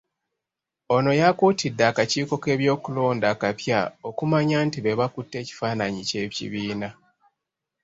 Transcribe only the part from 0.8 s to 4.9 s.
Ono yakuutidde akakiiko k’ebyokulonda akapya okumanya nti